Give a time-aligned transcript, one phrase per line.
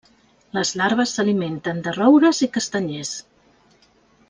[0.57, 3.13] Les larves s'alimenten de roures i castanyers.